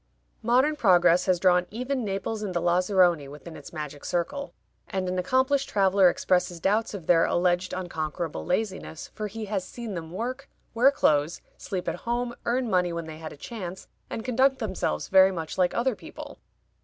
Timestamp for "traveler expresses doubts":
5.69-6.95